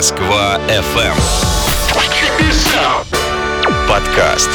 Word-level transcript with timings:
Москва 0.00 0.58
FM. 0.66 1.14
Подкаст. 3.86 4.48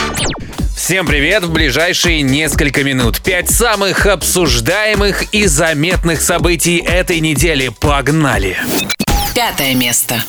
Всем 0.76 1.06
привет! 1.06 1.44
В 1.44 1.52
ближайшие 1.52 2.24
несколько 2.24 2.84
минут 2.84 3.22
пять 3.22 3.52
самых 3.52 4.08
обсуждаемых 4.08 5.36
и 5.36 5.46
заметных 5.46 6.22
событий 6.24 6.80
этой 6.80 7.20
недели. 7.20 7.68
Погнали! 7.68 8.58
Пятое 9.36 9.76
место. 9.76 10.24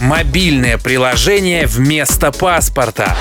Мобильное 0.00 0.78
приложение 0.78 1.68
вместо 1.68 2.32
паспорта. 2.32 3.16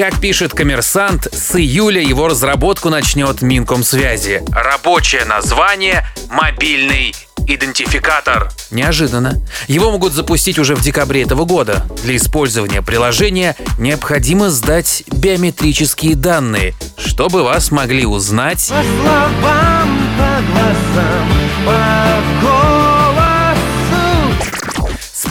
Как 0.00 0.18
пишет 0.18 0.54
коммерсант, 0.54 1.28
с 1.30 1.56
июля 1.56 2.00
его 2.00 2.26
разработку 2.26 2.88
начнет 2.88 3.42
Минкомсвязи. 3.42 4.42
Рабочее 4.50 5.26
название– 5.26 6.06
мобильный 6.30 7.14
идентификатор. 7.46 8.50
Неожиданно. 8.70 9.42
Его 9.68 9.90
могут 9.90 10.14
запустить 10.14 10.58
уже 10.58 10.74
в 10.74 10.80
декабре 10.80 11.24
этого 11.24 11.44
года. 11.44 11.84
Для 12.02 12.16
использования 12.16 12.80
приложения 12.80 13.54
необходимо 13.78 14.48
сдать 14.48 15.04
биометрические 15.08 16.14
данные, 16.14 16.72
чтобы 16.96 17.42
вас 17.42 17.70
могли 17.70 18.06
узнать 18.06 18.70
По 18.70 18.82
словам, 18.82 19.98
по 20.16 20.42
глазам, 20.50 21.28
по 21.66 22.59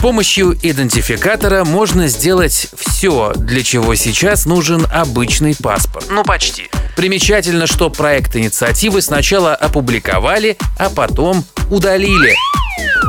помощью 0.00 0.58
идентификатора 0.62 1.64
можно 1.64 2.08
сделать 2.08 2.68
все, 2.74 3.34
для 3.36 3.62
чего 3.62 3.94
сейчас 3.94 4.46
нужен 4.46 4.86
обычный 4.90 5.54
паспорт. 5.54 6.06
Ну, 6.08 6.24
почти. 6.24 6.70
Примечательно, 6.96 7.66
что 7.66 7.90
проект 7.90 8.34
инициативы 8.34 9.02
сначала 9.02 9.54
опубликовали, 9.54 10.56
а 10.78 10.88
потом 10.88 11.44
удалили. 11.70 12.34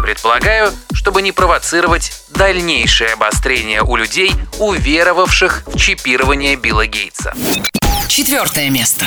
Предполагаю, 0.03 0.71
чтобы 0.91 1.21
не 1.21 1.31
провоцировать 1.31 2.11
дальнейшее 2.29 3.13
обострение 3.13 3.83
у 3.83 3.95
людей, 3.95 4.33
уверовавших 4.59 5.63
в 5.67 5.77
чипирование 5.77 6.57
Билла 6.57 6.87
Гейтса. 6.87 7.33
Четвертое 8.13 8.69
место. 8.69 9.05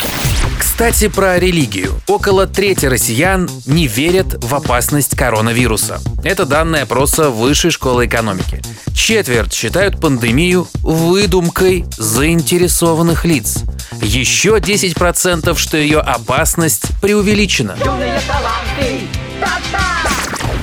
Кстати, 0.58 1.08
про 1.08 1.38
религию. 1.38 2.00
Около 2.06 2.46
трети 2.46 2.86
россиян 2.86 3.50
не 3.66 3.86
верят 3.86 4.42
в 4.42 4.54
опасность 4.54 5.14
коронавируса. 5.14 6.00
Это 6.24 6.46
данные 6.46 6.84
опроса 6.84 7.28
Высшей 7.28 7.70
школы 7.70 8.06
экономики. 8.06 8.62
Четверть 8.94 9.52
считают 9.52 10.00
пандемию 10.00 10.66
выдумкой 10.82 11.84
заинтересованных 11.98 13.26
лиц. 13.26 13.64
Еще 14.00 14.56
10% 14.56 15.54
что 15.58 15.76
ее 15.76 15.98
опасность 16.00 16.84
преувеличена. 17.02 17.76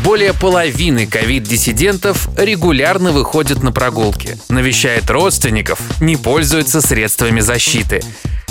Более 0.04 0.34
половины 0.34 1.06
ковид-диссидентов 1.06 2.28
регулярно 2.36 3.12
выходят 3.12 3.62
на 3.62 3.72
прогулки, 3.72 4.36
навещает 4.50 5.08
родственников, 5.12 5.80
не 6.02 6.16
пользуются 6.18 6.82
средствами 6.82 7.40
защиты. 7.40 8.02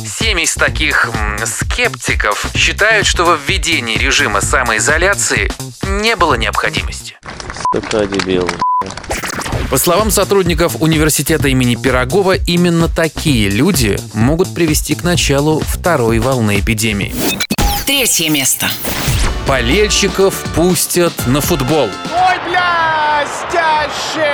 Семь 0.06 0.40
из 0.40 0.54
таких 0.54 1.08
м, 1.14 1.38
скептиков 1.46 2.46
считают, 2.54 3.06
что 3.06 3.24
во 3.24 3.36
введении 3.36 3.96
режима 3.96 4.40
самоизоляции 4.40 5.50
не 5.86 6.16
было 6.16 6.34
необходимости. 6.34 7.16
Дебил. 7.72 8.48
По 9.70 9.78
словам 9.78 10.10
сотрудников 10.10 10.76
университета 10.80 11.48
имени 11.48 11.76
Пирогова, 11.76 12.34
именно 12.34 12.88
такие 12.88 13.48
люди 13.48 13.98
могут 14.14 14.54
привести 14.54 14.94
к 14.94 15.04
началу 15.04 15.60
второй 15.60 16.18
волны 16.18 16.60
эпидемии. 16.60 17.14
Третье 17.86 18.30
место. 18.30 18.68
Болельщиков 19.46 20.34
пустят 20.54 21.12
на 21.26 21.40
футбол. 21.40 21.88
Ой, 22.12 22.38
блестяще! 22.46 24.30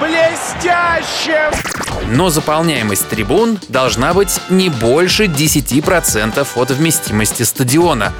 Блестяще! 0.00 1.50
Но 2.10 2.28
заполняемость 2.28 3.08
трибун 3.08 3.58
должна 3.68 4.12
быть 4.14 4.40
не 4.50 4.68
больше 4.68 5.26
10% 5.26 6.46
от 6.56 6.70
вместимости 6.72 7.44
стадиона. 7.44 8.12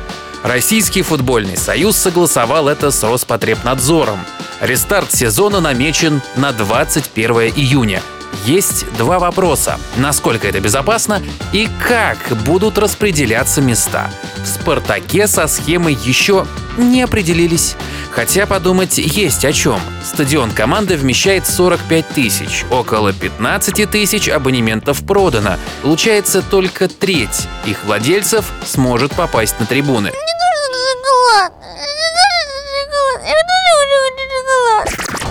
Российский 0.45 1.03
футбольный 1.03 1.57
союз 1.57 1.97
согласовал 1.97 2.69
это 2.69 2.93
с 2.93 3.03
Роспотребнадзором. 3.03 4.21
Рестарт 4.61 5.13
сезона 5.13 5.61
намечен 5.61 6.23
на 6.37 6.53
21 6.53 7.53
июня. 7.57 8.01
Есть 8.45 8.91
два 8.97 9.19
вопроса. 9.19 9.79
Насколько 9.97 10.49
это 10.49 10.61
безопасно 10.61 11.23
и 11.53 11.69
как 11.87 12.19
будут 12.45 12.79
распределяться 12.79 13.61
места. 13.61 14.11
В 14.43 14.47
«Спартаке» 14.47 15.27
со 15.27 15.47
схемой 15.47 15.95
еще 15.95 16.47
не 16.79 17.03
определились. 17.03 17.77
Хотя 18.11 18.47
подумать 18.47 18.99
есть 18.99 19.45
о 19.45 19.53
чем. 19.53 19.81
Стадион 20.05 20.51
команды 20.51 20.97
вмещает 20.97 21.47
45 21.47 22.09
тысяч. 22.09 22.65
Около 22.71 23.13
15 23.13 23.91
тысяч 23.91 24.29
абонементов 24.29 25.05
продано. 25.05 25.57
Получается, 25.83 26.43
только 26.43 26.89
треть 26.89 27.49
их 27.67 27.85
владельцев 27.85 28.47
сможет 28.65 29.15
попасть 29.15 29.61
на 29.61 29.67
трибуны. 29.67 30.13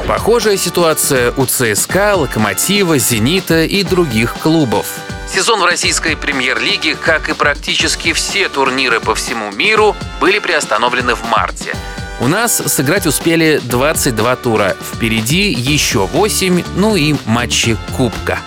Похожая 0.09 0.57
ситуация 0.57 1.31
у 1.37 1.45
ЦСКА, 1.45 2.15
Локомотива, 2.15 2.97
Зенита 2.97 3.63
и 3.63 3.83
других 3.83 4.33
клубов. 4.39 4.87
Сезон 5.31 5.59
в 5.59 5.65
российской 5.65 6.17
премьер-лиге, 6.17 6.95
как 6.95 7.29
и 7.29 7.33
практически 7.33 8.13
все 8.13 8.49
турниры 8.49 9.01
по 9.01 9.13
всему 9.13 9.51
миру, 9.51 9.95
были 10.19 10.39
приостановлены 10.39 11.13
в 11.13 11.23
марте. 11.25 11.75
У 12.19 12.27
нас 12.27 12.57
сыграть 12.57 13.05
успели 13.05 13.61
22 13.63 14.35
тура. 14.37 14.75
Впереди 14.81 15.51
еще 15.51 16.07
8, 16.07 16.63
ну 16.75 16.95
и 16.95 17.13
матчи 17.27 17.77
Кубка. 17.95 18.39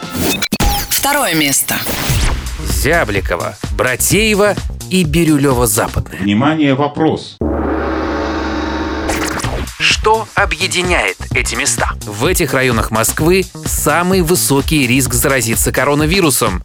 Второе 0.89 1.37
место. 1.37 1.77
Зябликова, 2.67 3.57
Братеева 3.77 4.57
и 4.91 5.05
Бирюлева-Западная. 5.05 6.19
Внимание, 6.23 6.75
вопрос. 6.75 7.37
Что 10.03 10.27
объединяет 10.35 11.17
эти 11.33 11.55
места? 11.55 11.93
В 12.05 12.27
этих 12.27 12.55
районах 12.55 12.91
Москвы 12.91 13.45
самый 13.65 14.23
высокий 14.23 14.85
риск 14.85 15.15
заразиться 15.15 15.71
коронавирусом. 15.71 16.65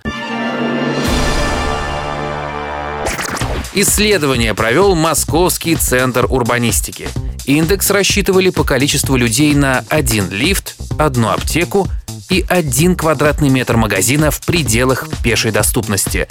Исследование 3.76 4.56
провел 4.56 4.96
Московский 4.96 5.76
центр 5.76 6.26
урбанистики. 6.28 7.10
Индекс 7.46 7.92
рассчитывали 7.92 8.50
по 8.50 8.64
количеству 8.64 9.16
людей 9.16 9.54
на 9.54 9.86
один 9.88 10.32
лифт, 10.32 10.76
одну 10.98 11.30
аптеку 11.30 11.88
и 12.32 12.44
один 12.50 12.96
квадратный 12.96 13.50
метр 13.50 13.78
магазина 13.78 14.32
в 14.32 14.42
пределах 14.42 15.08
пешей 15.24 15.52
доступности. 15.52 16.28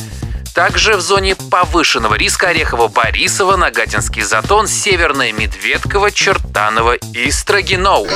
Также 0.56 0.96
в 0.96 1.02
зоне 1.02 1.36
повышенного 1.36 2.14
риска 2.14 2.50
Орехово-Борисово, 2.50 3.56
Нагатинский 3.56 4.22
затон, 4.22 4.66
Северная 4.66 5.30
Медведково, 5.30 6.10
Чертаново 6.10 6.94
и 6.94 7.30
Строгиноу. 7.30 8.06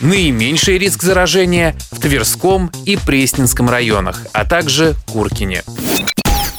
Наименьший 0.00 0.78
риск 0.78 1.04
заражения 1.04 1.76
в 1.92 2.00
Тверском 2.00 2.72
и 2.84 2.96
Пресненском 2.96 3.70
районах, 3.70 4.22
а 4.32 4.44
также 4.44 4.96
Куркине. 5.06 5.62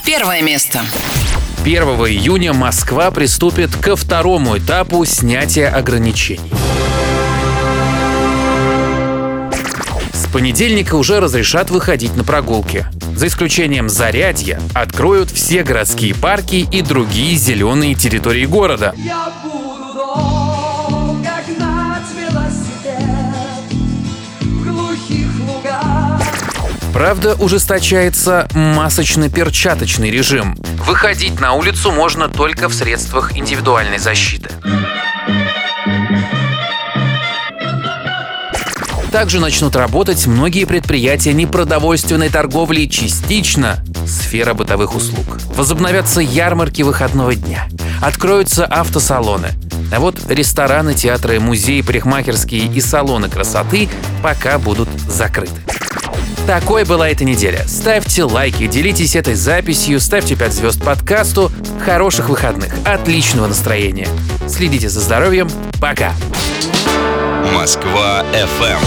Первое 0.05 0.41
место. 0.41 0.85
1 1.65 1.83
июня 1.83 2.53
Москва 2.53 3.11
приступит 3.11 3.75
ко 3.75 3.97
второму 3.97 4.57
этапу 4.57 5.03
снятия 5.03 5.69
ограничений. 5.69 6.53
Понедельника 10.27 10.95
уже 10.95 11.19
разрешат 11.19 11.69
выходить 11.69 12.15
на 12.15 12.23
прогулки. 12.23 12.85
За 13.15 13.27
исключением 13.27 13.89
Зарядья 13.89 14.59
откроют 14.73 15.31
все 15.31 15.63
городские 15.63 16.13
парки 16.13 16.67
и 16.71 16.81
другие 16.81 17.35
зеленые 17.35 17.95
территории 17.95 18.45
города. 18.45 18.93
Я 18.97 19.31
буду 19.43 19.93
долго 19.93 21.29
гнать 21.47 22.03
велосипед 22.15 22.99
в 24.41 24.63
глухих 24.63 25.27
лугах. 25.47 26.21
Правда, 26.93 27.35
ужесточается 27.35 28.47
масочно-перчаточный 28.53 30.09
режим. 30.09 30.57
Выходить 30.85 31.39
на 31.39 31.53
улицу 31.53 31.91
можно 31.91 32.29
только 32.29 32.69
в 32.69 32.73
средствах 32.73 33.35
индивидуальной 33.37 33.99
защиты. 33.99 34.49
Также 39.11 39.39
начнут 39.39 39.75
работать 39.75 40.27
многие 40.27 40.65
предприятия 40.65 41.33
непродовольственной 41.33 42.29
торговли 42.29 42.81
и 42.81 42.89
частично 42.89 43.83
сфера 44.05 44.53
бытовых 44.53 44.95
услуг. 44.95 45.25
Возобновятся 45.55 46.21
ярмарки 46.21 46.81
выходного 46.81 47.33
дня. 47.35 47.67
Откроются 48.01 48.65
автосалоны. 48.65 49.49
А 49.91 49.99
вот 49.99 50.19
рестораны, 50.29 50.93
театры, 50.93 51.39
музеи, 51.39 51.81
парикмахерские 51.81 52.65
и 52.65 52.81
салоны 52.81 53.29
красоты 53.29 53.87
пока 54.21 54.59
будут 54.59 54.89
закрыты. 55.07 55.61
Такой 56.45 56.85
была 56.85 57.09
эта 57.09 57.25
неделя. 57.25 57.63
Ставьте 57.67 58.23
лайки, 58.23 58.67
делитесь 58.67 59.15
этой 59.15 59.35
записью, 59.35 59.99
ставьте 59.99 60.35
5 60.35 60.53
звезд 60.53 60.81
подкасту. 60.81 61.51
Хороших 61.83 62.29
выходных, 62.29 62.73
отличного 62.85 63.47
настроения. 63.47 64.07
Следите 64.47 64.89
за 64.89 65.01
здоровьем. 65.01 65.49
Пока. 65.81 66.13
Москва 67.57 68.23
FM. 68.33 68.81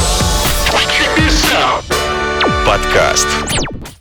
Подкаст. 2.64 3.79